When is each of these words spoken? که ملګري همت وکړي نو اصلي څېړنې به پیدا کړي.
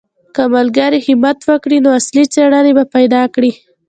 که 0.35 0.43
ملګري 0.55 0.99
همت 1.07 1.37
وکړي 1.49 1.77
نو 1.85 1.89
اصلي 1.99 2.23
څېړنې 2.33 2.71
به 2.77 2.83
پیدا 2.95 3.21
کړي. 3.35 3.51